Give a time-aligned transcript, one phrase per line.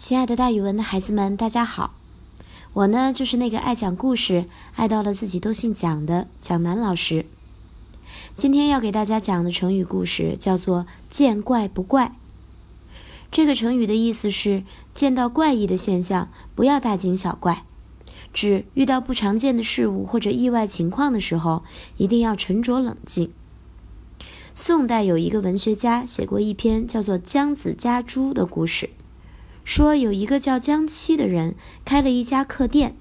[0.00, 1.92] 亲爱的，大语文的孩子们，大家好！
[2.72, 7.26] 我呢，就是那个爱讲故事、爱到了自己都姓蒋的蒋楠老师。
[8.34, 12.16] 今天要给大家讲的成语故事叫做“见怪不怪”。
[13.30, 17.64] 这个成语的意思是，见到怪异的现象，不要大惊小怪；
[18.32, 21.62] 指遇到不常见的事物或者意外情况的时候，
[21.98, 23.30] 一定要沉着冷静。
[24.54, 28.88] 宋代有一个文学家写过一篇叫做《姜子家猪》的故事。
[29.64, 32.96] 说有一个叫江七的人开了一家客店。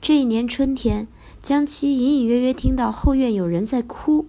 [0.00, 1.08] 这一年春天，
[1.40, 4.26] 江七隐隐约约听到后院有人在哭，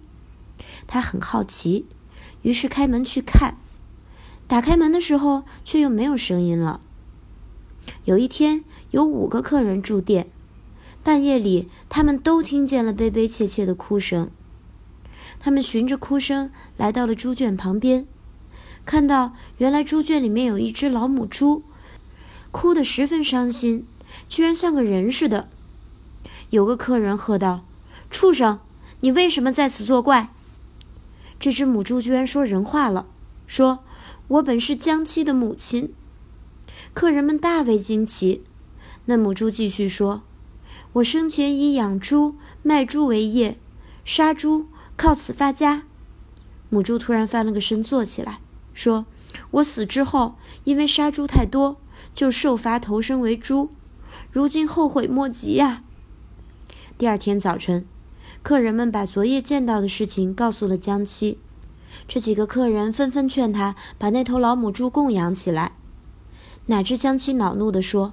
[0.86, 1.84] 他很好奇，
[2.42, 3.58] 于是开门去看。
[4.46, 6.80] 打开门的时候，却又没有声音了。
[8.04, 10.28] 有一天，有五个客人住店，
[11.02, 14.30] 半夜里他们都听见了悲悲切切的哭声。
[15.38, 18.06] 他们循着哭声来到了猪圈旁边。
[18.86, 21.64] 看到原来猪圈里面有一只老母猪，
[22.52, 23.84] 哭得十分伤心，
[24.28, 25.48] 居然像个人似的。
[26.50, 27.64] 有个客人喝道
[28.08, 28.60] ：“畜生，
[29.00, 30.30] 你为什么在此作怪？”
[31.40, 33.06] 这只母猪居然说人话了，
[33.46, 33.80] 说
[34.28, 35.92] ：“我本是江七的母亲。”
[36.94, 38.42] 客人们大为惊奇。
[39.06, 40.22] 那母猪继续说
[40.94, 43.58] ：“我生前以养猪、卖猪为业，
[44.04, 45.82] 杀猪靠此发家。”
[46.70, 48.40] 母猪突然翻了个身，坐起来。
[48.76, 49.06] 说
[49.52, 51.78] ：“我死之后，因为杀猪太多，
[52.14, 53.70] 就受罚投生为猪，
[54.30, 55.82] 如今后悔莫及呀。”
[56.98, 57.86] 第二天早晨，
[58.42, 61.38] 客人们把昨夜见到的事情告诉了江七，
[62.06, 65.72] 这几个客人纷纷劝他把那头老母猪供养起来。
[66.66, 68.12] 哪知江七恼怒地说：“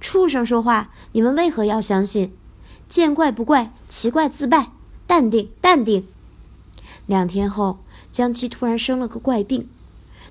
[0.00, 2.32] 畜生说话，你们为何要相信？
[2.88, 4.70] 见怪不怪，奇怪自败，
[5.08, 6.06] 淡定，淡定。”
[7.06, 7.78] 两天后，
[8.12, 9.68] 江七突然生了个怪病。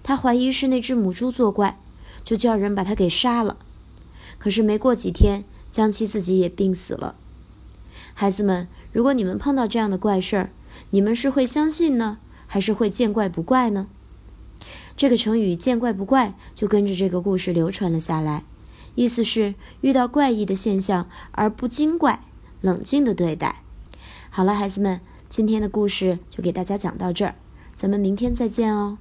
[0.07, 1.79] 他怀疑是那只母猪作怪，
[2.23, 3.57] 就叫人把它给杀了。
[4.37, 7.15] 可是没过几天，江七自己也病死了。
[8.13, 10.51] 孩子们，如果你们碰到这样的怪事儿，
[10.91, 13.87] 你们是会相信呢，还是会见怪不怪呢？
[14.95, 18.43] 这个成语“见怪不怪”就跟着这个故事流传了下来，
[18.93, 22.23] 意思是遇到怪异的现象而不惊怪，
[22.61, 23.63] 冷静的对待。
[24.29, 27.33] 好了，孩子们，今天的故事就给大家讲到这儿，
[27.75, 28.99] 咱们明天再见哦。